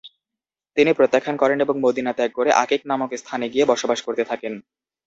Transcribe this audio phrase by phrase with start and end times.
[0.77, 4.53] তিনি প্রত্যাখ্যান করেন এবং মদীনা ত্যাগ করে আকীক নামক স্থানে গিয়ে বসবাস করতে থাকেন।